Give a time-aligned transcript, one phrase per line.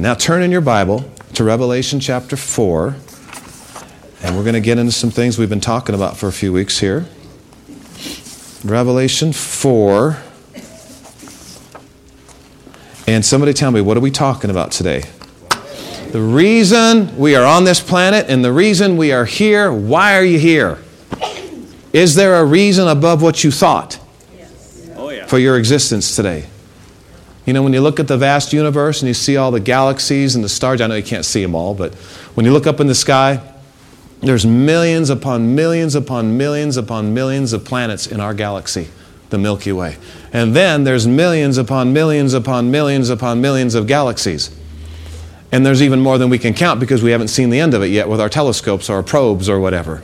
[0.00, 2.94] Now turn in your Bible to Revelation chapter 4,
[4.22, 6.52] and we're going to get into some things we've been talking about for a few
[6.52, 7.06] weeks here.
[8.64, 10.18] Revelation 4.
[13.08, 15.02] And somebody tell me, what are we talking about today?
[16.12, 20.24] The reason we are on this planet and the reason we are here, why are
[20.24, 20.78] you here?
[21.92, 23.98] Is there a reason above what you thought
[24.94, 26.46] oh, for your existence today?
[27.48, 30.34] You know, when you look at the vast universe and you see all the galaxies
[30.34, 31.94] and the stars, I know you can't see them all, but
[32.34, 33.40] when you look up in the sky,
[34.20, 38.88] there's millions upon millions upon millions upon millions of planets in our galaxy,
[39.30, 39.96] the Milky Way.
[40.30, 44.54] And then there's millions upon millions upon millions upon millions of galaxies.
[45.50, 47.82] And there's even more than we can count because we haven't seen the end of
[47.82, 50.02] it yet with our telescopes or our probes or whatever.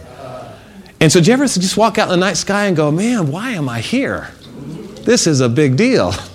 [0.98, 3.30] And so, do you ever just walk out in the night sky and go, man,
[3.30, 4.30] why am I here?
[5.02, 6.14] This is a big deal.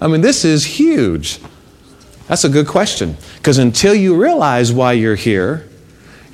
[0.00, 1.40] I mean, this is huge.
[2.26, 3.16] That's a good question.
[3.36, 5.68] Because until you realize why you're here,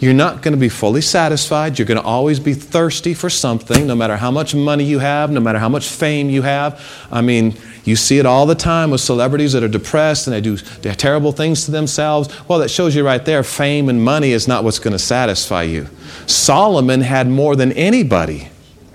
[0.00, 1.78] you're not going to be fully satisfied.
[1.78, 5.30] You're going to always be thirsty for something, no matter how much money you have,
[5.30, 6.82] no matter how much fame you have.
[7.12, 10.40] I mean, you see it all the time with celebrities that are depressed and they
[10.40, 12.34] do terrible things to themselves.
[12.48, 15.64] Well, that shows you right there fame and money is not what's going to satisfy
[15.64, 15.86] you.
[16.26, 18.48] Solomon had more than anybody,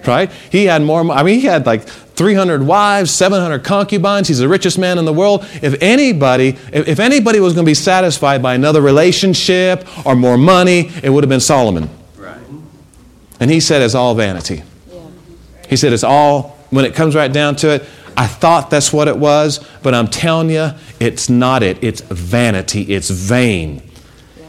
[0.08, 0.32] right?
[0.52, 4.28] He had more, I mean, he had like 300 wives, 700 concubines.
[4.28, 5.46] He's the richest man in the world.
[5.62, 10.92] If anybody, if anybody was going to be satisfied by another relationship or more money,
[11.04, 11.90] it would have been Solomon.
[12.18, 12.38] Right.
[13.40, 14.64] And he said it's all vanity.
[14.92, 15.02] Yeah.
[15.70, 17.84] He said it's all, when it comes right down to it,
[18.18, 21.84] I thought that's what it was, but I'm telling you, it's not it.
[21.84, 22.84] It's vanity.
[22.84, 23.82] It's vain.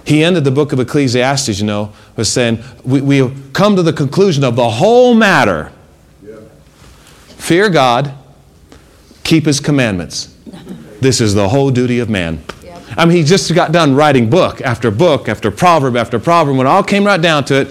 [0.06, 3.92] He ended the book of Ecclesiastes, you know, with saying, we, we come to the
[3.92, 5.72] conclusion of the whole matter
[7.46, 8.12] Fear God,
[9.22, 10.34] keep His commandments.
[11.00, 12.42] This is the whole duty of man.
[12.96, 16.56] I mean, he just got done writing book after book after proverb after proverb.
[16.56, 17.66] When it all came right down to it,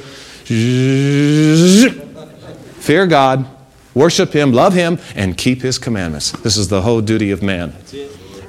[2.80, 3.46] fear God,
[3.94, 6.32] worship Him, love Him, and keep His commandments.
[6.32, 7.74] This is the whole duty of man.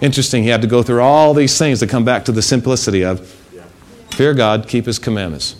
[0.01, 3.05] Interesting, he had to go through all these things to come back to the simplicity
[3.05, 3.36] of
[4.17, 5.57] fear God, keep His commandments.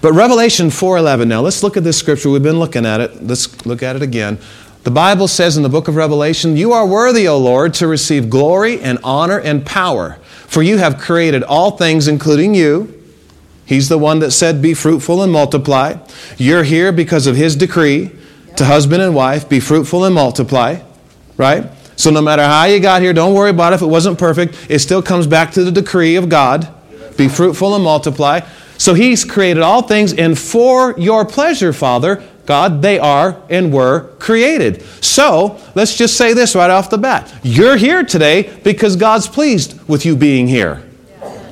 [0.00, 2.30] But Revelation 4:11 now let's look at this scripture.
[2.30, 3.22] We've been looking at it.
[3.24, 4.38] Let's look at it again.
[4.82, 8.28] The Bible says in the book of Revelation you are worthy O Lord to receive
[8.28, 13.02] glory and honor and power for you have created all things including you.
[13.64, 15.96] He's the one that said be fruitful and multiply
[16.36, 18.10] you're here because of his decree
[18.56, 20.80] to husband and wife be fruitful and multiply
[21.36, 21.70] right?
[21.96, 23.76] So no matter how you got here don't worry about it.
[23.76, 26.68] If it wasn't perfect it still comes back to the decree of God
[27.16, 28.40] be fruitful and multiply
[28.78, 34.10] so he's created all things, and for your pleasure, Father, God, they are and were
[34.18, 34.82] created.
[35.02, 37.32] So let's just say this right off the bat.
[37.42, 40.82] You're here today because God's pleased with you being here.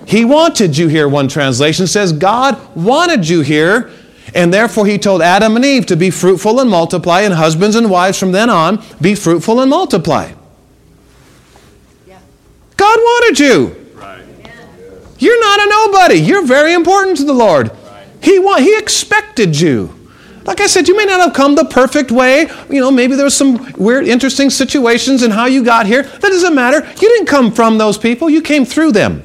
[0.07, 2.13] He wanted you here, one translation says.
[2.13, 3.91] God wanted you here,
[4.35, 7.89] and therefore He told Adam and Eve to be fruitful and multiply, and husbands and
[7.89, 10.33] wives from then on, be fruitful and multiply.
[12.77, 13.82] God wanted you.
[15.23, 16.17] You're not a nobody.
[16.17, 17.71] You're very important to the Lord.
[18.21, 19.95] He, want, he expected you.
[20.45, 22.49] Like I said, you may not have come the perfect way.
[22.69, 26.03] You know, maybe there was some weird, interesting situations in how you got here.
[26.03, 26.85] That doesn't matter.
[26.85, 29.23] You didn't come from those people, you came through them.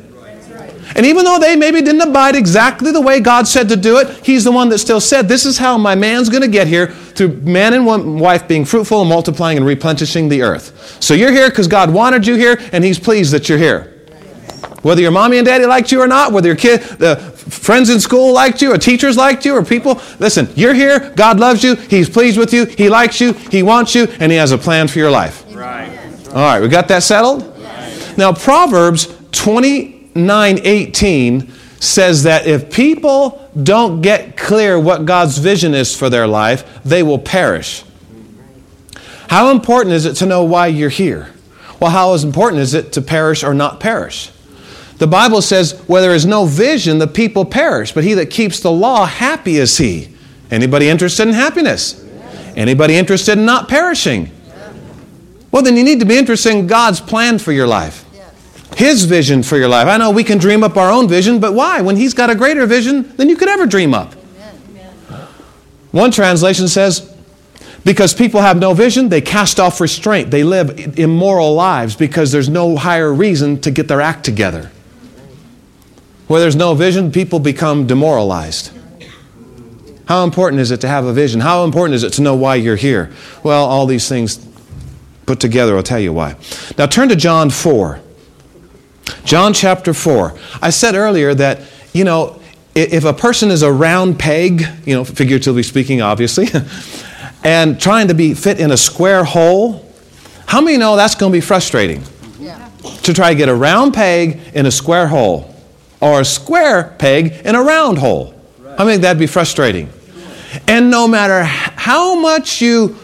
[0.96, 4.24] And even though they maybe didn't abide exactly the way God said to do it,
[4.24, 6.88] He's the one that still said, This is how my man's going to get here
[6.88, 11.04] through man and wife being fruitful and multiplying and replenishing the earth.
[11.04, 13.97] So you're here because God wanted you here, and He's pleased that you're here.
[14.88, 18.00] Whether your mommy and daddy liked you or not, whether your kid, the friends in
[18.00, 21.12] school liked you, or teachers liked you, or people, listen, you're here.
[21.18, 21.76] God loves you.
[21.76, 22.64] He's pleased with you.
[22.64, 23.34] He likes you.
[23.34, 25.44] He wants you, and He has a plan for your life.
[25.54, 25.90] Right.
[26.30, 27.44] All right, we got that settled?
[27.58, 28.14] Right.
[28.18, 35.94] Now, Proverbs 29 18 says that if people don't get clear what God's vision is
[35.94, 37.84] for their life, they will perish.
[39.28, 41.34] How important is it to know why you're here?
[41.78, 44.32] Well, how important is it to perish or not perish?
[44.98, 48.60] The Bible says, where there is no vision, the people perish, but he that keeps
[48.60, 50.10] the law, happy is he.
[50.50, 52.04] Anybody interested in happiness?
[52.56, 54.32] Anybody interested in not perishing?
[55.52, 58.06] Well, then you need to be interested in God's plan for your life.
[58.76, 59.88] His vision for your life.
[59.88, 61.82] I know we can dream up our own vision, but why?
[61.82, 64.14] When He's got a greater vision than you could ever dream up.
[65.92, 67.16] One translation says,
[67.86, 70.30] because people have no vision, they cast off restraint.
[70.30, 74.72] They live immoral lives because there's no higher reason to get their act together.
[76.28, 78.72] Where there's no vision, people become demoralized.
[80.08, 81.42] How important is it to have a vision?
[81.42, 83.12] How important is it to know why you're here?
[83.44, 84.46] Well, all these things
[85.26, 86.36] put together will tell you why.
[86.78, 88.00] Now turn to John 4.
[89.26, 90.38] John chapter 4.
[90.62, 91.62] I said earlier that,
[91.94, 92.42] you know,
[92.76, 96.48] if a person is a round peg, you know, figuratively speaking, obviously,
[97.44, 99.86] and trying to be fit in a square hole,
[100.46, 102.04] how many know that's going to be frustrating?
[102.40, 102.70] Yeah.
[103.04, 105.57] To try to get a round peg in a square hole
[106.00, 108.34] or a square peg in a round hole.
[108.78, 109.90] I mean, that'd be frustrating.
[110.68, 112.96] And no matter how much you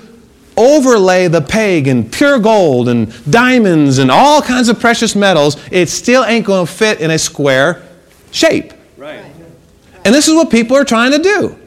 [0.55, 5.89] overlay the peg in pure gold and diamonds and all kinds of precious metals, it
[5.89, 7.81] still ain't going to fit in a square
[8.31, 8.73] shape.
[8.97, 9.25] Right.
[10.05, 11.59] And this is what people are trying to do.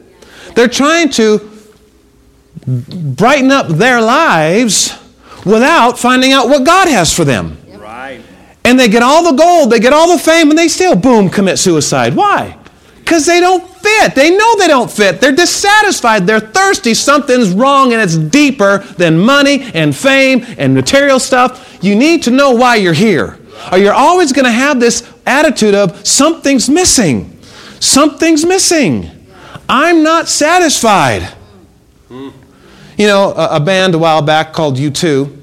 [0.55, 1.51] They're trying to
[2.65, 4.97] brighten up their lives
[5.45, 7.57] without finding out what God has for them.
[8.67, 11.29] And they get all the gold, they get all the fame, and they still, boom,
[11.29, 12.13] commit suicide.
[12.13, 12.57] Why?
[12.97, 14.13] Because they don't fit.
[14.13, 15.21] They know they don't fit.
[15.21, 16.27] They're dissatisfied.
[16.27, 16.93] They're thirsty.
[16.93, 21.79] Something's wrong, and it's deeper than money and fame and material stuff.
[21.81, 23.39] You need to know why you're here.
[23.71, 27.39] Or you're always going to have this attitude of something's missing.
[27.79, 29.09] Something's missing.
[29.69, 31.33] I'm not satisfied.
[32.09, 32.33] You
[32.97, 35.36] know, a, a band a while back called U2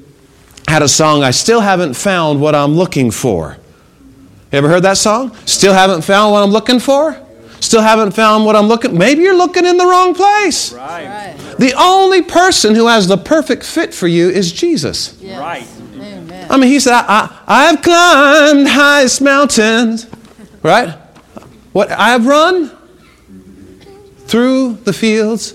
[0.68, 3.56] had a song, I Still Haven't Found What I'm Looking For.
[4.54, 5.34] You ever heard that song?
[5.46, 7.20] Still haven't found what I'm looking for?
[7.60, 10.72] Still haven't found what I'm looking Maybe you're looking in the wrong place.
[10.72, 11.34] Right.
[11.58, 15.18] The only person who has the perfect fit for you is Jesus.
[15.20, 15.40] Yes.
[15.40, 15.66] Right.
[15.96, 16.46] Amen.
[16.50, 17.04] I mean, he said, I,
[17.48, 20.06] I, I've climbed highest mountains,
[20.62, 20.90] right?
[21.72, 22.70] What I've run
[24.26, 25.54] through the fields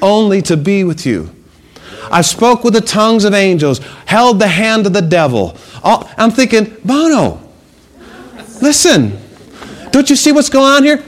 [0.00, 1.35] only to be with you.
[2.10, 5.56] I spoke with the tongues of angels, held the hand of the devil.
[5.84, 7.40] Oh, I'm thinking, Bono,
[8.60, 9.18] listen,
[9.90, 11.02] don't you see what's going on here?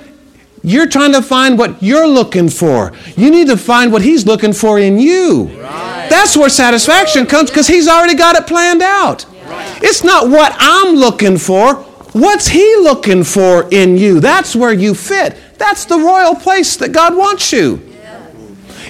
[0.62, 2.92] You're trying to find what you're looking for.
[3.16, 5.44] You need to find what he's looking for in you.
[5.44, 6.08] Right.
[6.10, 9.24] That's where satisfaction comes because he's already got it planned out.
[9.46, 9.78] Right.
[9.82, 11.76] It's not what I'm looking for.
[12.12, 14.20] What's he looking for in you?
[14.20, 15.36] That's where you fit.
[15.58, 17.87] That's the royal place that God wants you.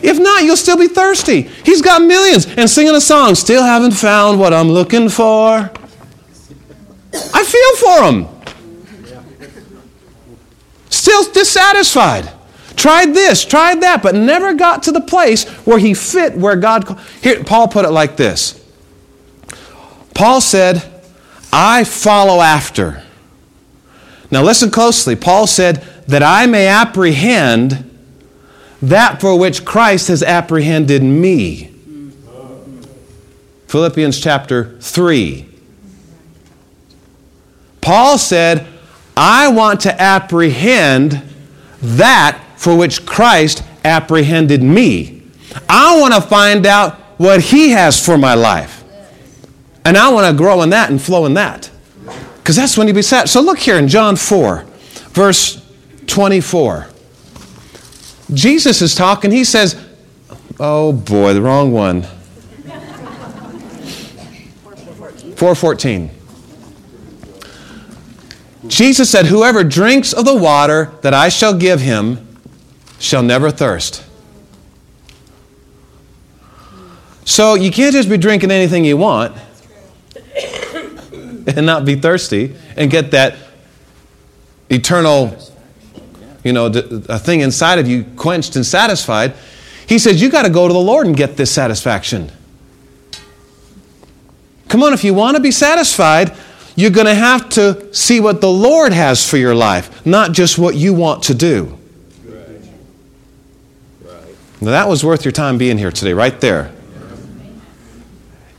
[0.02, 1.42] If not, you'll still be thirsty.
[1.42, 5.70] He's got millions and singing a song, still haven't found what I'm looking for.
[7.12, 8.28] I feel for him.
[10.90, 12.30] Still dissatisfied.
[12.76, 16.98] Tried this, tried that, but never got to the place where he fit where God.
[17.22, 18.64] Here, Paul put it like this
[20.14, 20.82] Paul said,
[21.52, 23.02] I follow after.
[24.30, 25.16] Now listen closely.
[25.16, 27.87] Paul said, that I may apprehend
[28.82, 31.74] that for which Christ has apprehended me.
[33.66, 35.46] Philippians chapter 3.
[37.80, 38.66] Paul said,
[39.16, 41.22] I want to apprehend
[41.80, 45.22] that for which Christ apprehended me.
[45.68, 48.84] I want to find out what he has for my life.
[49.84, 51.70] And I want to grow in that and flow in that.
[52.36, 53.28] Because that's when you be set.
[53.28, 54.64] So look here in John 4,
[55.10, 55.64] verse
[56.06, 56.88] 24.
[58.32, 59.30] Jesus is talking.
[59.30, 59.82] He says,
[60.60, 62.02] Oh boy, the wrong one.
[65.36, 66.10] 414.
[68.66, 72.26] Jesus said, Whoever drinks of the water that I shall give him
[72.98, 74.04] shall never thirst.
[77.24, 79.36] So you can't just be drinking anything you want
[81.46, 83.36] and not be thirsty and get that
[84.70, 85.38] eternal
[86.48, 86.72] you know,
[87.10, 89.34] a thing inside of you quenched and satisfied.
[89.86, 92.32] He says, You got to go to the Lord and get this satisfaction.
[94.68, 96.34] Come on, if you want to be satisfied,
[96.74, 100.58] you're going to have to see what the Lord has for your life, not just
[100.58, 101.78] what you want to do.
[102.24, 102.62] Right.
[104.62, 106.72] Now, that was worth your time being here today, right there.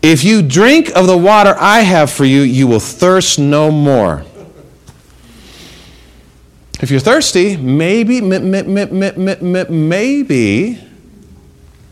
[0.04, 4.26] If you drink of the water I have for you, you will thirst no more.
[6.82, 8.80] If you're thirsty, maybe, maybe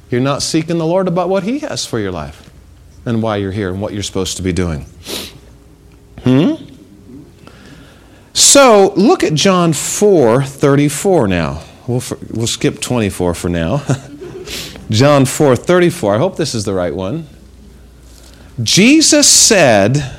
[0.10, 2.50] you're not seeking the Lord about what He has for your life
[3.06, 4.86] and why you're here and what you're supposed to be doing.
[6.24, 6.54] Hmm?
[8.34, 11.64] So look at John 4 34 now.
[11.88, 13.84] We'll, we'll skip 24 for now.
[14.90, 16.16] John 4 34.
[16.16, 17.28] I hope this is the right one.
[18.64, 20.14] Jesus said,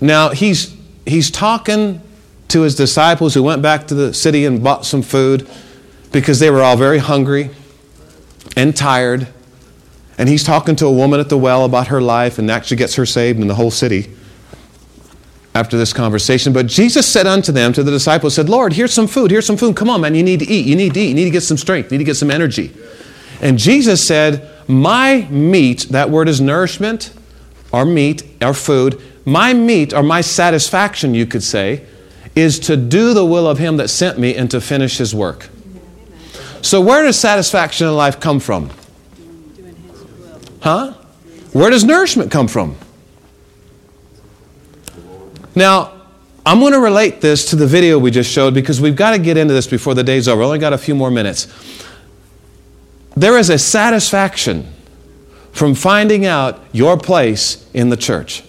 [0.00, 2.00] now he's, he's talking
[2.48, 5.48] to his disciples who went back to the city and bought some food
[6.12, 7.50] because they were all very hungry
[8.56, 9.28] and tired.
[10.18, 12.94] And he's talking to a woman at the well about her life and actually gets
[12.94, 14.14] her saved in the whole city
[15.54, 16.52] after this conversation.
[16.52, 19.56] But Jesus said unto them, to the disciples, said, Lord, here's some food, here's some
[19.56, 19.74] food.
[19.74, 20.66] Come on, man, you need to eat.
[20.66, 21.08] You need to eat.
[21.08, 21.90] You need to get some strength.
[21.90, 22.74] You need to get some energy.
[23.40, 27.12] And Jesus said, My meat, that word is nourishment,
[27.72, 31.84] our meat, our food, my meat or my satisfaction, you could say,
[32.36, 35.48] is to do the will of Him that sent me and to finish His work.
[36.62, 38.70] So, where does satisfaction in life come from?
[40.60, 40.92] Huh?
[41.52, 42.76] Where does nourishment come from?
[45.54, 45.92] Now,
[46.44, 49.18] I'm going to relate this to the video we just showed because we've got to
[49.18, 50.40] get into this before the day's over.
[50.40, 51.48] We only got a few more minutes.
[53.16, 54.72] There is a satisfaction
[55.52, 58.44] from finding out your place in the church.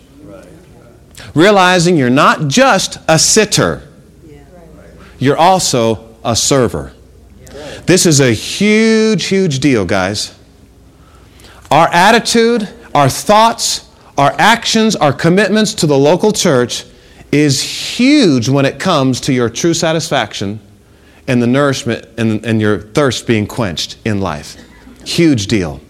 [1.37, 3.83] Realizing you're not just a sitter,
[5.19, 6.93] you're also a server.
[7.85, 10.35] This is a huge, huge deal, guys.
[11.69, 16.85] Our attitude, our thoughts, our actions, our commitments to the local church
[17.31, 20.59] is huge when it comes to your true satisfaction
[21.27, 24.57] and the nourishment and, and your thirst being quenched in life.
[25.05, 25.81] Huge deal.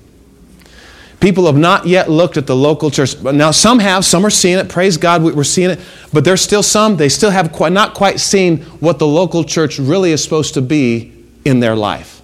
[1.19, 3.19] People have not yet looked at the local church.
[3.21, 4.69] Now, some have, some are seeing it.
[4.69, 5.79] Praise God, we're seeing it.
[6.13, 9.79] But there's still some, they still have quite, not quite seen what the local church
[9.79, 11.11] really is supposed to be
[11.43, 12.21] in their life.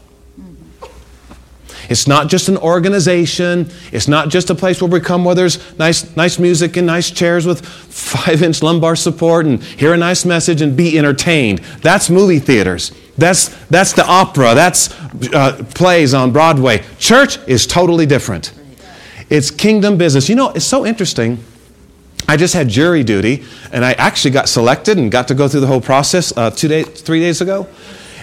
[1.90, 3.70] It's not just an organization.
[3.92, 7.12] It's not just a place where we come where there's nice, nice music and nice
[7.12, 11.60] chairs with five inch lumbar support and hear a nice message and be entertained.
[11.82, 12.92] That's movie theaters.
[13.18, 14.56] That's, that's the opera.
[14.56, 14.92] That's
[15.34, 16.84] uh, plays on Broadway.
[17.00, 18.54] Church is totally different.
[19.34, 20.30] It's kingdom business.
[20.30, 21.44] You know, it's so interesting.
[22.28, 25.62] I just had jury duty, and I actually got selected and got to go through
[25.62, 27.68] the whole process uh, two days, three days ago.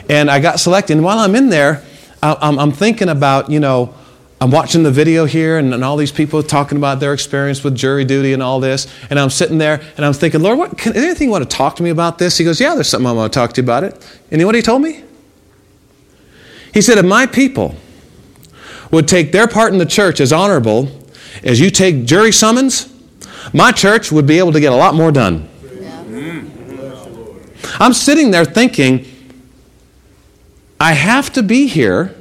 [0.08, 0.92] And I got selected.
[0.92, 1.82] And while I'm in there,
[2.22, 3.92] I'm, I'm thinking about, you know,
[4.40, 7.74] I'm watching the video here and, and, all these people talking about their experience with
[7.74, 8.86] jury duty and all this.
[9.10, 11.74] And I'm sitting there and I'm thinking, Lord, what, can, anything you want to talk
[11.76, 12.38] to me about this?
[12.38, 14.20] He goes, Yeah, there's something I want to talk to you about it.
[14.30, 15.02] And what he told me?
[16.72, 17.74] He said, If my people
[18.92, 20.99] would take their part in the church as honorable
[21.42, 22.92] as you take jury summons,
[23.52, 25.48] my church would be able to get a lot more done.
[27.78, 29.06] I'm sitting there thinking,
[30.78, 32.14] I have to be here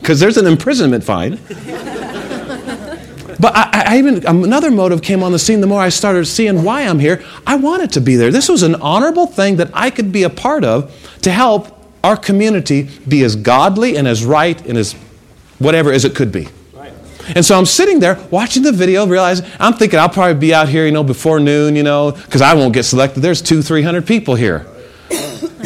[0.00, 1.38] because there's an imprisonment fine.
[3.38, 5.60] but I, I, even another motive came on the scene.
[5.60, 8.30] The more I started seeing why I'm here, I wanted to be there.
[8.30, 12.16] This was an honorable thing that I could be a part of to help our
[12.16, 14.94] community be as godly and as right and as
[15.58, 16.48] whatever as it could be.
[17.34, 20.68] And so I'm sitting there watching the video, realizing I'm thinking I'll probably be out
[20.68, 23.20] here, you know, before noon, you know, because I won't get selected.
[23.20, 24.66] There's two, three hundred people here.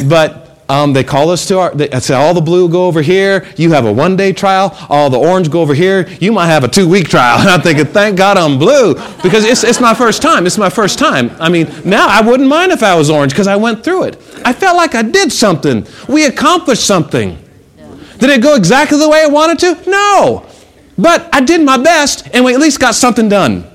[0.09, 3.45] But um, they call us to our, they say, all the blue go over here.
[3.55, 4.75] You have a one day trial.
[4.89, 6.07] All the orange go over here.
[6.19, 7.39] You might have a two week trial.
[7.45, 10.47] And I'm thinking, thank God I'm blue because it's, it's my first time.
[10.47, 11.29] It's my first time.
[11.39, 14.15] I mean, now I wouldn't mind if I was orange because I went through it.
[14.43, 15.85] I felt like I did something.
[16.09, 17.37] We accomplished something.
[18.17, 19.89] Did it go exactly the way I wanted to?
[19.89, 20.45] No.
[20.97, 23.69] But I did my best and we at least got something done.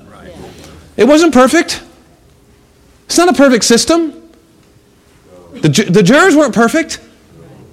[0.97, 1.83] It wasn't perfect.
[3.05, 4.21] It's not a perfect system.
[5.53, 6.99] The, the jurors weren't perfect,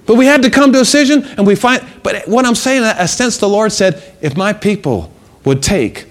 [0.07, 1.87] but we had to come to a decision, and we find.
[2.03, 5.13] But what I'm saying, in a sense, the Lord said, if my people
[5.45, 6.07] would take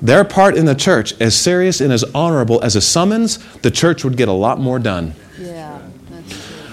[0.00, 4.04] their part in the church as serious and as honorable as a summons, the church
[4.04, 5.14] would get a lot more done.
[5.38, 5.80] Yeah.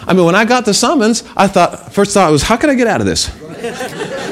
[0.08, 2.76] I mean, when I got the summons, I thought, first thought was, how can I
[2.76, 3.32] get out of this?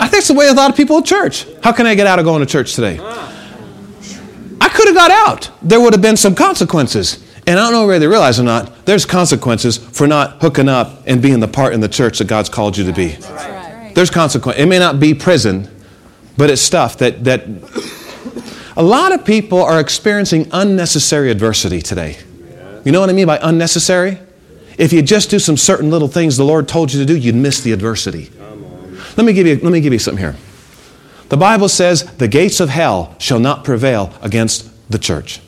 [0.00, 1.46] I think it's the way a lot of people at church.
[1.62, 2.98] How can I get out of going to church today?
[2.98, 5.50] I could have got out.
[5.60, 7.22] There would have been some consequences.
[7.46, 11.02] And I don't know whether they realize or not, there's consequences for not hooking up
[11.06, 13.16] and being the part in the church that God's called you to be.
[13.16, 13.92] Right.
[13.94, 14.58] There's consequence.
[14.58, 15.68] It may not be prison,
[16.36, 17.44] but it's stuff that, that
[18.76, 22.16] a lot of people are experiencing unnecessary adversity today.
[22.84, 24.18] You know what I mean by unnecessary?
[24.78, 27.34] If you just do some certain little things the Lord told you to do, you'd
[27.34, 28.30] miss the adversity.
[29.16, 30.36] Let me give you, let me give you something here.
[31.28, 35.40] The Bible says, the gates of hell shall not prevail against the church.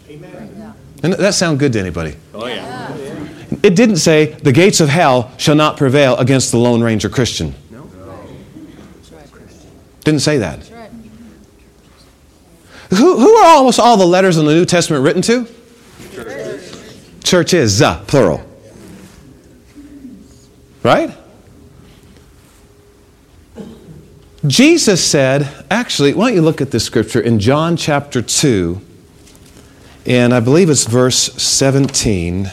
[1.02, 2.14] And that sound good to anybody?
[2.32, 2.96] Oh, yeah.
[3.62, 7.54] It didn't say, the gates of hell shall not prevail against the Lone Ranger Christian.
[7.70, 7.88] No.
[10.04, 10.60] Didn't say that.
[12.90, 15.48] Who, who are almost all the letters in the New Testament written to?
[16.12, 16.62] Church.
[17.24, 18.44] Churches, uh, plural.
[20.82, 21.16] Right?
[24.46, 28.80] Jesus said, actually, why don't you look at this scripture in John chapter 2
[30.04, 32.50] and I believe it's verse 17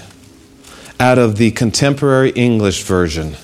[1.00, 3.36] out of the contemporary English version.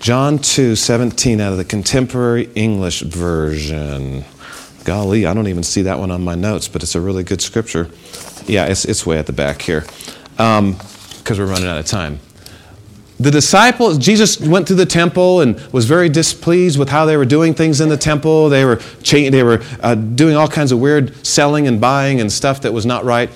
[0.00, 4.24] John 2 17 out of the contemporary English version.
[4.82, 7.42] Golly, I don't even see that one on my notes, but it's a really good
[7.42, 7.88] scripture.
[8.46, 9.82] Yeah, it's, it's way at the back here
[10.32, 10.76] because um,
[11.28, 12.18] we're running out of time.
[13.20, 17.26] The disciples, Jesus went through the temple and was very displeased with how they were
[17.26, 18.48] doing things in the temple.
[18.48, 22.32] They were, cha- they were uh, doing all kinds of weird selling and buying and
[22.32, 23.28] stuff that was not right.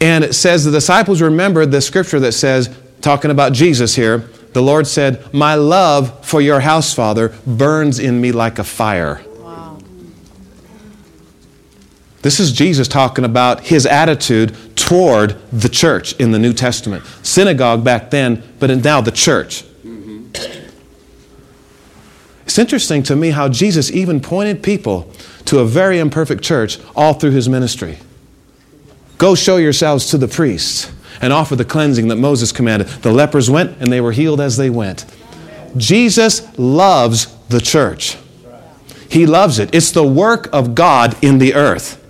[0.00, 4.18] And it says the disciples remembered the scripture that says, talking about Jesus here,
[4.52, 9.20] the Lord said, My love for your house, Father, burns in me like a fire.
[9.40, 9.78] Wow.
[12.22, 17.06] This is Jesus talking about his attitude toward the church in the New Testament.
[17.22, 19.64] Synagogue back then, but now the church.
[19.82, 20.28] Mm-hmm.
[22.44, 25.10] It's interesting to me how Jesus even pointed people
[25.46, 27.96] to a very imperfect church all through his ministry.
[29.16, 32.88] Go show yourselves to the priests and offer the cleansing that Moses commanded.
[32.88, 35.06] The lepers went and they were healed as they went.
[35.78, 38.18] Jesus loves the church.
[39.08, 39.74] He loves it.
[39.74, 42.03] It's the work of God in the earth.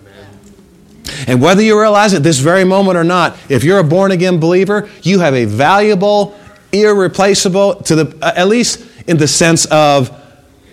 [1.26, 4.38] And whether you realize it this very moment or not, if you're a born again
[4.38, 6.38] believer, you have a valuable,
[6.72, 10.20] irreplaceable, to the, uh, at least in the sense of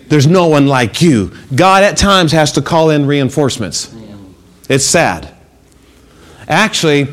[0.08, 1.32] there's no one like you.
[1.54, 3.94] God at times has to call in reinforcements.
[4.68, 5.32] It's sad.
[6.48, 7.08] Actually,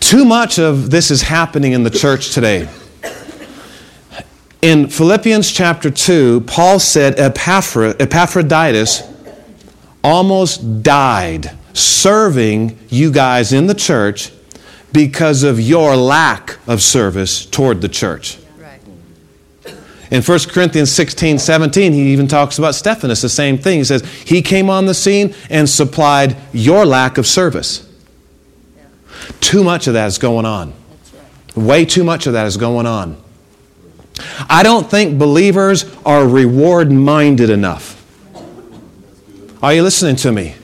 [0.00, 2.68] too much of this is happening in the church today.
[4.62, 9.02] In Philippians chapter 2, Paul said Epaphroditus
[10.02, 14.32] almost died serving you guys in the church
[14.92, 18.38] because of your lack of service toward the church.
[20.10, 23.78] In 1 Corinthians 16, 17, he even talks about Stephanas, the same thing.
[23.78, 27.90] He says, He came on the scene and supplied your lack of service.
[28.76, 28.84] Yeah.
[29.40, 30.72] Too much of that is going on.
[31.56, 31.56] Right.
[31.56, 33.20] Way too much of that is going on.
[34.48, 38.00] I don't think believers are reward minded enough.
[39.62, 40.54] Are you listening to me?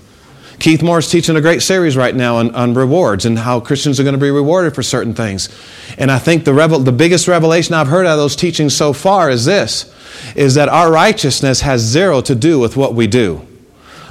[0.60, 3.98] Keith Moore is teaching a great series right now on, on rewards and how Christians
[3.98, 5.48] are going to be rewarded for certain things.
[5.96, 8.92] And I think the, revel, the biggest revelation I've heard out of those teachings so
[8.92, 9.92] far is this,
[10.36, 13.46] is that our righteousness has zero to do with what we do,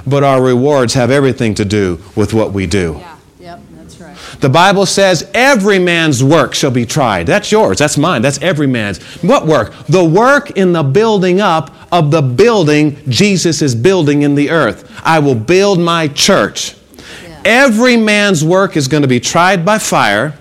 [0.04, 2.96] but our rewards have everything to do with what we do.
[2.98, 3.09] Yeah.
[4.40, 4.48] Yep, that's right.
[4.48, 7.26] The Bible says every man's work shall be tried.
[7.26, 7.78] That's yours.
[7.78, 8.22] That's mine.
[8.22, 9.02] That's every man's.
[9.22, 9.74] What work?
[9.86, 14.90] The work in the building up of the building Jesus is building in the earth.
[15.04, 16.76] I will build my church.
[17.22, 17.42] Yeah.
[17.44, 20.38] Every man's work is going to be tried by fire.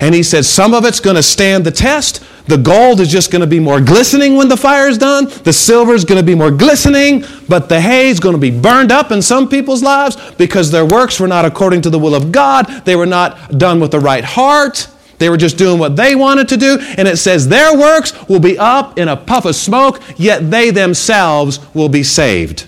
[0.00, 2.24] And he said, some of it's going to stand the test.
[2.46, 5.26] The gold is just going to be more glistening when the fire is done.
[5.44, 8.50] The silver is going to be more glistening, but the hay is going to be
[8.50, 12.14] burned up in some people's lives because their works were not according to the will
[12.14, 12.66] of God.
[12.84, 14.88] They were not done with the right heart.
[15.18, 18.40] They were just doing what they wanted to do, and it says their works will
[18.40, 22.66] be up in a puff of smoke, yet they themselves will be saved.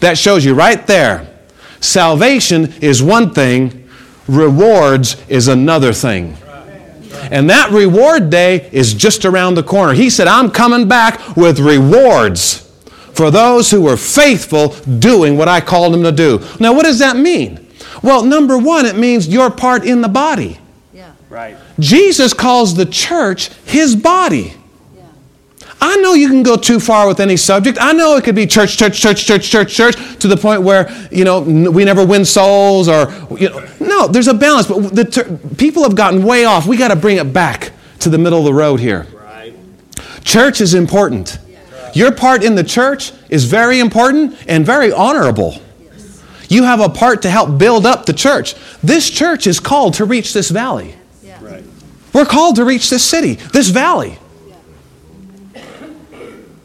[0.00, 1.28] That shows you right there.
[1.80, 3.77] Salvation is one thing,
[4.28, 6.36] rewards is another thing.
[7.30, 9.92] And that reward day is just around the corner.
[9.92, 12.64] He said, I'm coming back with rewards
[13.12, 16.40] for those who were faithful doing what I called them to do.
[16.60, 17.66] Now, what does that mean?
[18.02, 20.58] Well, number one, it means your part in the body.
[20.92, 21.12] Yeah.
[21.28, 21.56] Right.
[21.80, 24.54] Jesus calls the church his body.
[25.80, 27.78] I know you can go too far with any subject.
[27.80, 30.90] I know it could be church, church, church, church, church, church, to the point where,
[31.12, 34.66] you know, we never win souls or, you know, no, there's a balance.
[34.66, 36.66] But the ter- people have gotten way off.
[36.66, 39.06] We got to bring it back to the middle of the road here.
[39.14, 39.54] Right.
[40.24, 41.38] Church is important.
[41.94, 45.60] Your part in the church is very important and very honorable.
[46.48, 48.54] You have a part to help build up the church.
[48.82, 50.94] This church is called to reach this valley.
[51.22, 51.38] Yeah.
[51.40, 51.64] Right.
[52.12, 54.18] We're called to reach this city, this valley.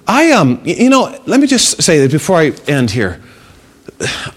[0.08, 3.22] I um, you know, let me just say that before I end here.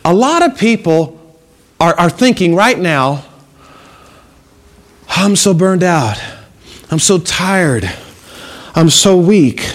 [0.04, 1.38] A lot of people
[1.80, 3.24] are, are thinking right now,
[5.08, 6.22] I'm so burned out.
[6.90, 7.90] I'm so tired.
[8.74, 9.74] I'm so weak.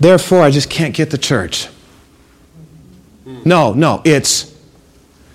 [0.00, 1.68] Therefore, I just can't get to church.
[3.44, 4.52] No, no, it's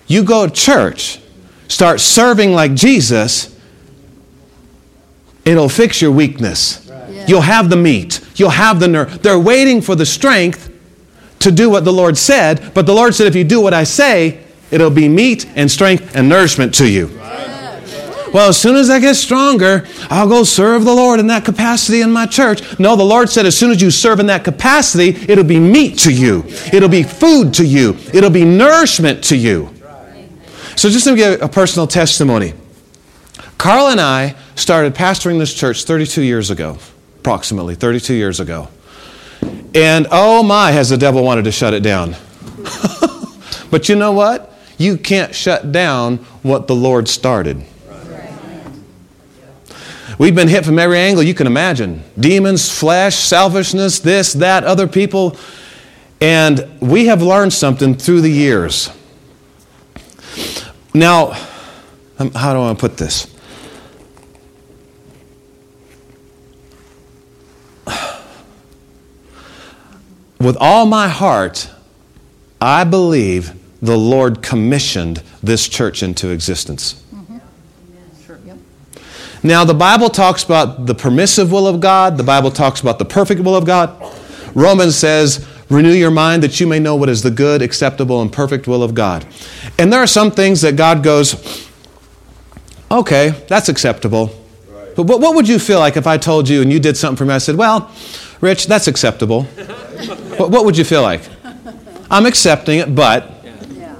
[0.06, 1.20] you go to church,
[1.68, 3.54] start serving like Jesus,
[5.44, 6.90] it'll fix your weakness.
[7.26, 9.22] You'll have the meat, you'll have the nerve.
[9.22, 10.72] They're waiting for the strength
[11.40, 13.84] to do what the Lord said, but the Lord said, if you do what I
[13.84, 17.08] say, it'll be meat and strength and nourishment to you.
[18.32, 22.02] Well, as soon as I get stronger, I'll go serve the Lord in that capacity
[22.02, 22.78] in my church.
[22.78, 25.98] No, the Lord said, as soon as you serve in that capacity, it'll be meat
[26.00, 29.70] to you, it'll be food to you, it'll be nourishment to you.
[30.76, 32.52] So, just to give a personal testimony,
[33.56, 36.78] Carla and I started pastoring this church 32 years ago,
[37.28, 38.68] approximately 32 years ago.
[39.74, 42.16] And oh my, has the devil wanted to shut it down.
[43.70, 44.58] but you know what?
[44.78, 47.66] You can't shut down what the Lord started.
[50.18, 54.88] We've been hit from every angle you can imagine demons, flesh, selfishness, this, that, other
[54.88, 55.36] people.
[56.22, 58.90] And we have learned something through the years.
[60.94, 61.38] Now,
[62.18, 63.26] um, how do I put this?
[70.40, 71.70] With all my heart,
[72.60, 77.02] I believe the Lord commissioned this church into existence.
[79.42, 83.04] Now, the Bible talks about the permissive will of God, the Bible talks about the
[83.04, 83.94] perfect will of God.
[84.54, 88.32] Romans says, Renew your mind that you may know what is the good, acceptable, and
[88.32, 89.26] perfect will of God.
[89.78, 91.68] And there are some things that God goes,
[92.90, 94.30] Okay, that's acceptable.
[94.68, 94.96] Right.
[94.96, 97.16] But what, what would you feel like if I told you and you did something
[97.16, 97.34] for me?
[97.34, 97.92] I said, Well,
[98.40, 99.46] Rich, that's acceptable.
[100.38, 101.22] What, what would you feel like?
[102.10, 103.44] I'm accepting it, but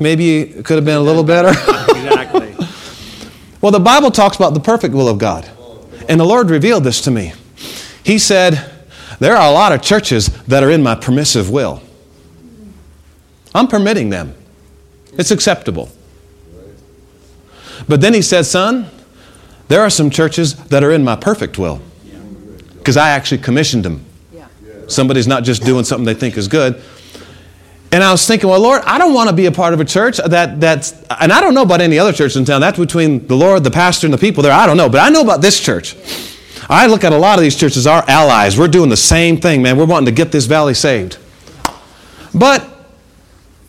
[0.00, 1.50] maybe it could have been a little better.
[1.50, 2.54] exactly.
[3.60, 5.48] well, the Bible talks about the perfect will of God.
[6.08, 7.34] And the Lord revealed this to me.
[8.02, 8.70] He said,
[9.18, 11.82] There are a lot of churches that are in my permissive will.
[13.54, 14.34] I'm permitting them,
[15.12, 15.90] it's acceptable.
[17.88, 18.88] But then he said, Son,
[19.68, 21.80] there are some churches that are in my perfect will
[22.78, 24.04] because I actually commissioned them.
[24.88, 26.82] Somebody's not just doing something they think is good.
[27.90, 29.84] And I was thinking, well, Lord, I don't want to be a part of a
[29.84, 32.60] church that, that's, and I don't know about any other church in town.
[32.60, 34.52] That's between the Lord, the pastor, and the people there.
[34.52, 35.96] I don't know, but I know about this church.
[36.68, 38.58] I look at a lot of these churches, our allies.
[38.58, 39.78] We're doing the same thing, man.
[39.78, 41.16] We're wanting to get this valley saved.
[42.34, 42.66] But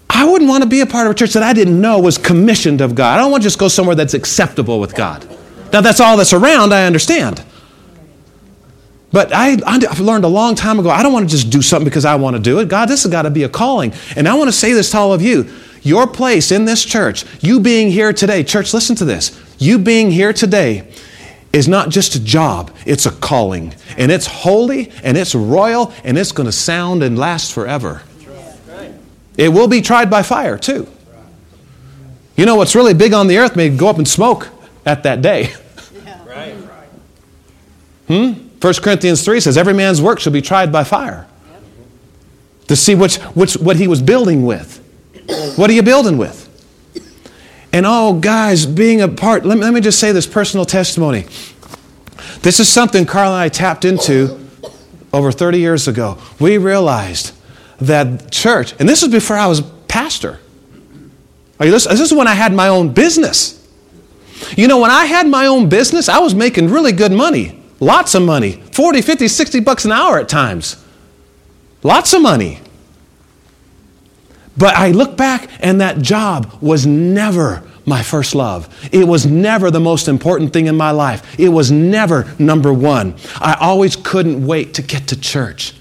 [0.09, 2.17] I wouldn't want to be a part of a church that I didn't know was
[2.17, 3.17] commissioned of God.
[3.17, 5.25] I don't want to just go somewhere that's acceptable with God.
[5.71, 7.45] Now, that's all that's around, I understand.
[9.11, 11.85] But I, I've learned a long time ago, I don't want to just do something
[11.85, 12.69] because I want to do it.
[12.69, 13.93] God, this has got to be a calling.
[14.15, 15.49] And I want to say this to all of you.
[15.81, 19.39] Your place in this church, you being here today, church, listen to this.
[19.57, 20.91] You being here today
[21.53, 23.73] is not just a job, it's a calling.
[23.97, 28.03] And it's holy and it's royal and it's going to sound and last forever.
[29.37, 30.87] It will be tried by fire too.
[32.35, 34.49] You know what's really big on the earth may go up in smoke
[34.85, 35.53] at that day.
[36.25, 36.55] Right?
[38.07, 38.48] Hmm?
[38.61, 41.27] 1 Corinthians 3 says, Every man's work shall be tried by fire.
[42.67, 44.77] To see which, which, what he was building with.
[45.55, 46.45] What are you building with?
[47.71, 51.25] And oh, guys, being a part, let me, let me just say this personal testimony.
[52.41, 54.39] This is something Carla and I tapped into
[55.13, 56.17] over 30 years ago.
[56.39, 57.31] We realized
[57.79, 60.39] that church, and this is before I was pastor.
[61.59, 61.71] Are you?
[61.71, 63.55] This is when I had my own business.
[64.55, 67.58] You know, when I had my own business, I was making really good money.
[67.79, 70.83] Lots of money 40, 50, 60 bucks an hour at times.
[71.83, 72.59] Lots of money.
[74.57, 78.67] But I look back, and that job was never my first love.
[78.91, 81.39] It was never the most important thing in my life.
[81.39, 83.15] It was never number one.
[83.37, 85.73] I always couldn't wait to get to church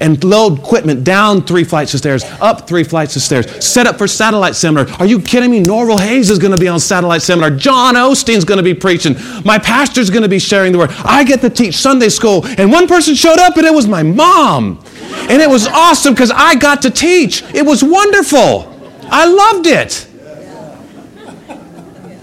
[0.00, 3.98] and load equipment down three flights of stairs, up three flights of stairs, set up
[3.98, 4.88] for satellite seminar.
[4.98, 5.60] Are you kidding me?
[5.60, 7.50] Norval Hayes is going to be on satellite seminar.
[7.50, 9.16] John Osteen's going to be preaching.
[9.44, 10.90] My pastor's going to be sharing the word.
[11.04, 12.46] I get to teach Sunday school.
[12.58, 14.84] And one person showed up, and it was my mom.
[15.28, 17.42] And it was awesome because I got to teach.
[17.54, 18.74] It was wonderful.
[19.10, 20.06] I loved it.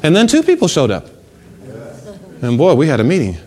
[0.04, 1.08] And then two people showed up.
[2.42, 3.38] And boy, we had a meeting.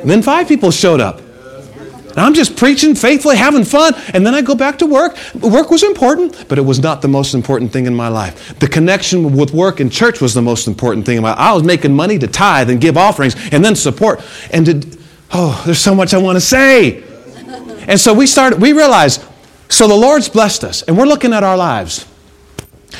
[0.00, 1.20] And then five people showed up.
[2.20, 5.16] And I'm just preaching faithfully, having fun, and then I go back to work.
[5.36, 8.58] Work was important, but it was not the most important thing in my life.
[8.58, 11.38] The connection with work and church was the most important thing in my life.
[11.38, 14.22] I was making money to tithe and give offerings and then support.
[14.52, 14.98] And to,
[15.32, 17.02] oh, there's so much I want to say.
[17.88, 19.24] And so we started, we realized,
[19.70, 22.04] so the Lord's blessed us, and we're looking at our lives.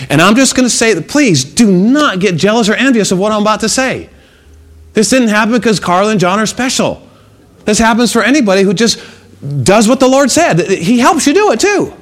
[0.09, 3.19] And I'm just going to say that please do not get jealous or envious of
[3.19, 4.09] what I'm about to say.
[4.95, 7.07] This didn't happen because Carla and John are special.
[7.65, 9.03] This happens for anybody who just
[9.63, 10.61] does what the Lord said.
[10.71, 11.95] He helps you do it too.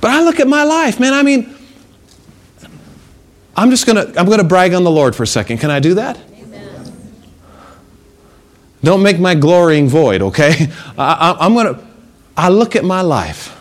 [0.00, 1.54] But I look at my life, man, I mean,
[3.56, 5.58] I'm just gonna I'm gonna brag on the Lord for a second.
[5.58, 6.18] Can I do that?
[6.32, 6.92] Amen.
[8.82, 10.68] Don't make my glorying void, okay?
[10.98, 11.78] I, I'm gonna
[12.36, 13.58] I look at my life.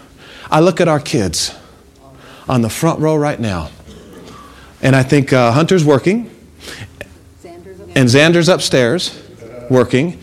[0.49, 1.55] I look at our kids
[2.49, 3.69] on the front row right now.
[4.81, 6.29] And I think uh, Hunter's working.
[7.95, 9.21] And Xander's upstairs
[9.69, 10.19] working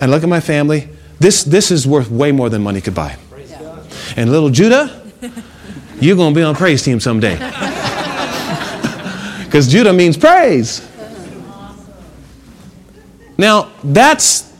[0.00, 0.88] and look at my family.
[1.18, 3.16] This, this is worth way more than money could buy.
[4.16, 5.02] And little Judah,
[6.00, 7.38] you're going to be on praise team someday.
[9.54, 10.84] Because Judah means praise.
[13.38, 14.52] Now, that's,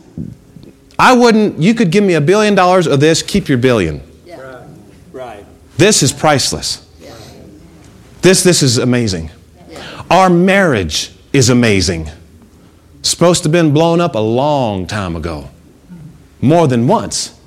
[0.97, 4.01] I wouldn't, you could give me a billion dollars of this, keep your billion.
[4.25, 4.65] Yeah.
[5.11, 5.45] Right.
[5.75, 6.89] This is priceless.
[7.01, 7.13] Yeah.
[8.21, 9.31] This, this is amazing.
[9.69, 10.03] Yeah.
[10.09, 12.09] Our marriage is amazing.
[13.05, 15.51] Supposed to have been blown up a long time ago,
[16.41, 17.39] more than once.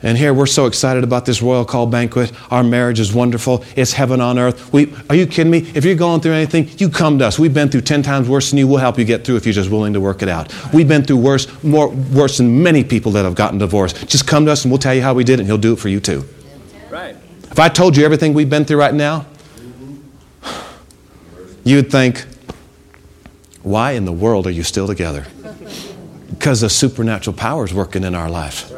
[0.00, 2.30] And here we're so excited about this royal call banquet.
[2.52, 3.64] Our marriage is wonderful.
[3.74, 4.72] It's heaven on earth.
[4.72, 5.68] We, are you kidding me?
[5.74, 7.36] If you're going through anything, you come to us.
[7.40, 8.68] We've been through 10 times worse than you.
[8.68, 10.54] We'll help you get through if you're just willing to work it out.
[10.72, 14.06] We've been through worse, more worse than many people that have gotten divorced.
[14.08, 15.72] Just come to us and we'll tell you how we did it, and He'll do
[15.72, 16.24] it for you too.
[16.88, 17.16] Right.
[17.50, 19.26] If I told you everything we've been through right now,
[19.56, 19.96] mm-hmm.
[21.64, 22.24] you'd think,
[23.68, 25.26] why in the world are you still together?
[26.30, 28.72] Because the supernatural power is working in our life.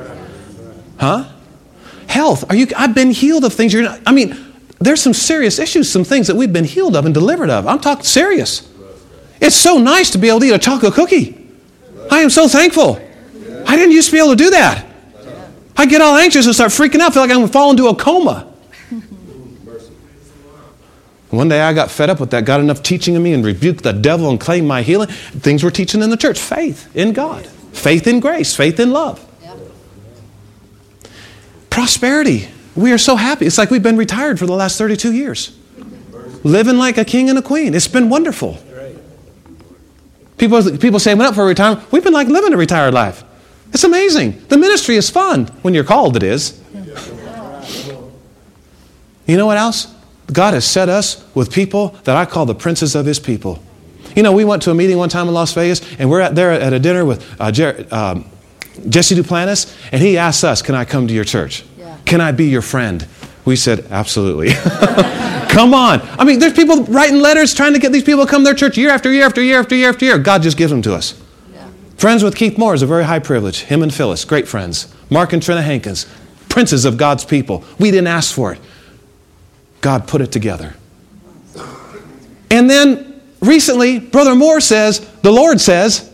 [0.98, 1.28] Huh?
[2.06, 2.44] Health.
[2.50, 4.36] Are you I've been healed of things you're not, I mean,
[4.80, 7.66] there's some serious issues, some things that we've been healed of and delivered of.
[7.66, 8.68] I'm talking serious.
[9.40, 11.48] It's so nice to be able to eat a chocolate cookie.
[12.10, 12.96] I am so thankful.
[13.66, 14.86] I didn't used to be able to do that.
[15.76, 17.86] I get all anxious and start freaking out, feel like I'm going to fall into
[17.86, 18.49] a coma.
[21.30, 23.84] One day I got fed up with that, got enough teaching in me and rebuked
[23.84, 25.08] the devil and claimed my healing.
[25.08, 29.24] Things we're teaching in the church faith in God, faith in grace, faith in love.
[31.70, 32.48] Prosperity.
[32.74, 33.46] We are so happy.
[33.46, 35.56] It's like we've been retired for the last 32 years.
[36.42, 37.74] Living like a king and a queen.
[37.74, 38.58] It's been wonderful.
[40.36, 41.92] People, people say, went up for retirement.
[41.92, 43.22] We've been like living a retired life.
[43.72, 44.42] It's amazing.
[44.48, 46.60] The ministry is fun when you're called, it is.
[49.26, 49.94] You know what else?
[50.32, 53.62] God has set us with people that I call the princes of his people.
[54.16, 56.34] You know, we went to a meeting one time in Las Vegas, and we're at
[56.34, 58.28] there at a dinner with uh, Jared, um,
[58.88, 61.64] Jesse Duplantis, and he asked us, Can I come to your church?
[61.78, 61.96] Yeah.
[62.06, 63.06] Can I be your friend?
[63.44, 64.50] We said, Absolutely.
[65.50, 66.00] come on.
[66.18, 68.54] I mean, there's people writing letters trying to get these people to come to their
[68.54, 70.18] church year after year after year after year after year.
[70.18, 71.20] God just gives them to us.
[71.52, 71.68] Yeah.
[71.96, 73.62] Friends with Keith Moore is a very high privilege.
[73.62, 74.92] Him and Phyllis, great friends.
[75.08, 76.06] Mark and Trina Hankins,
[76.48, 77.64] princes of God's people.
[77.78, 78.60] We didn't ask for it.
[79.80, 80.74] God put it together.
[82.50, 86.06] And then recently, Brother Moore says, the Lord says,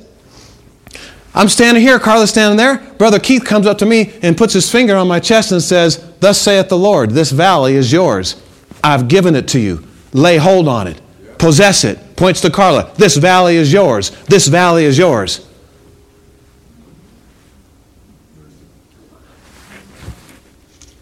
[1.35, 2.79] I'm standing here, Carla's standing there.
[2.95, 6.03] Brother Keith comes up to me and puts his finger on my chest and says,
[6.19, 8.43] Thus saith the Lord, this valley is yours.
[8.83, 9.87] I've given it to you.
[10.13, 11.01] Lay hold on it.
[11.39, 12.17] Possess it.
[12.17, 12.91] Points to Carla.
[12.97, 14.11] This valley is yours.
[14.25, 15.46] This valley is yours.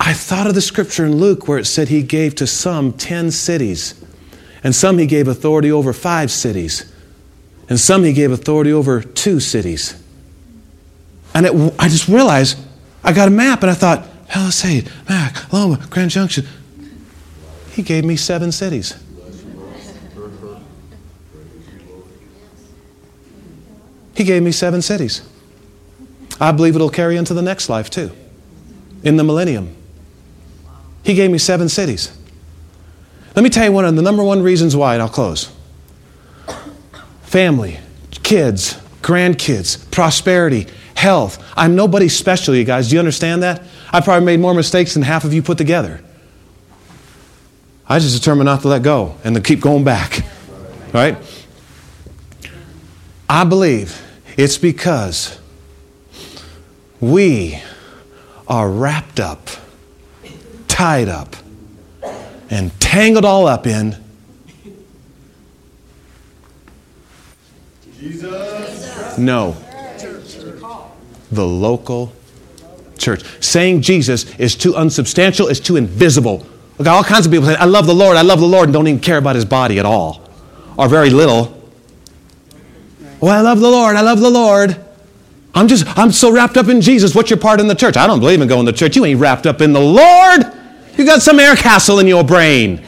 [0.07, 3.31] I thought of the scripture in Luke where it said he gave to some 10
[3.31, 4.05] cities,
[4.63, 6.93] and some he gave authority over five cities,
[7.71, 9.99] and some he gave authority over two cities.
[11.33, 12.59] And it, I just realized
[13.03, 16.47] I got a map and I thought, Palisade, Mack, Loma, Grand Junction.
[17.71, 19.03] He gave me seven cities.
[24.15, 25.23] He gave me seven cities.
[26.39, 28.13] I believe it'll carry into the next life too,
[29.03, 29.75] in the millennium.
[31.05, 32.17] He gave me seven cities.
[33.37, 35.51] Let me tell you one of the number one reasons why, and I'll close
[37.23, 37.81] family,
[38.23, 41.43] kids, grandkids, prosperity, health.
[41.57, 42.89] I'm nobody special, you guys.
[42.89, 43.65] Do you understand that?
[43.93, 46.01] I probably made more mistakes than half of you put together.
[47.89, 50.25] I just determined not to let go and to keep going back.
[50.93, 51.19] Right?
[53.29, 54.01] I believe
[54.37, 55.39] it's because
[57.01, 57.61] we
[58.47, 59.49] are wrapped up,
[60.75, 61.37] tied up,
[62.51, 63.97] and tangled all up in
[67.99, 69.17] Jesus.
[69.17, 69.57] No
[71.35, 72.13] the local
[72.97, 73.25] church.
[73.43, 76.47] Saying Jesus is too unsubstantial, is too invisible.
[76.79, 78.73] Look, all kinds of people say, I love the Lord, I love the Lord, and
[78.73, 80.29] don't even care about his body at all,
[80.77, 81.61] or very little.
[83.21, 84.81] Well, I love the Lord, I love the Lord.
[85.57, 87.15] I'm just, I'm so wrapped up in Jesus.
[87.15, 87.97] What's your part in the church?
[87.97, 88.97] I don't believe in going to church.
[88.97, 90.53] You ain't wrapped up in the Lord.
[90.97, 92.85] You got some air castle in your brain.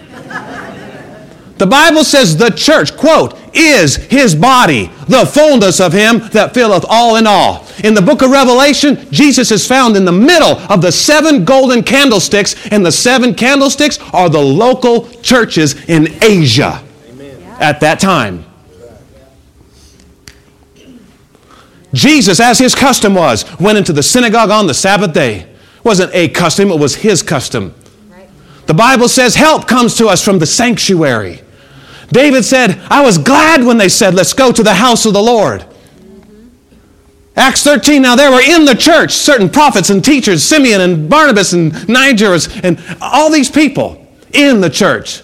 [1.59, 6.85] The Bible says the church, quote, is his body, the fullness of him that filleth
[6.87, 7.67] all in all.
[7.83, 11.83] In the book of Revelation, Jesus is found in the middle of the seven golden
[11.83, 17.43] candlesticks, and the seven candlesticks are the local churches in Asia Amen.
[17.59, 18.45] at that time.
[21.95, 25.41] Jesus, as his custom was, went into the synagogue on the Sabbath day.
[25.41, 27.75] It wasn't a custom, it was his custom.
[28.67, 31.43] The Bible says help comes to us from the sanctuary.
[32.09, 35.23] David said, I was glad when they said, Let's go to the house of the
[35.23, 35.65] Lord.
[37.37, 41.53] Acts 13, now there were in the church certain prophets and teachers, Simeon and Barnabas
[41.53, 45.23] and Niger and all these people in the church.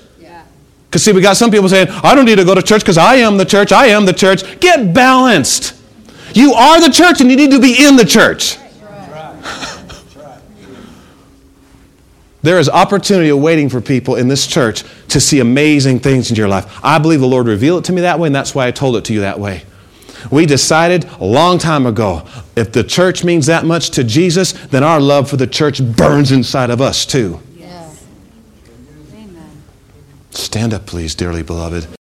[0.84, 2.98] Because, see, we got some people saying, I don't need to go to church because
[2.98, 4.60] I am the church, I am the church.
[4.60, 5.74] Get balanced.
[6.34, 8.58] You are the church and you need to be in the church.
[12.42, 16.48] There is opportunity awaiting for people in this church to see amazing things in your
[16.48, 16.80] life.
[16.82, 18.96] I believe the Lord revealed it to me that way, and that's why I told
[18.96, 19.62] it to you that way.
[20.30, 22.26] We decided a long time ago
[22.56, 26.30] if the church means that much to Jesus, then our love for the church burns
[26.32, 27.40] inside of us too.
[27.56, 28.04] Yes.
[29.14, 29.62] Amen.
[30.30, 31.86] Stand up, please, dearly beloved.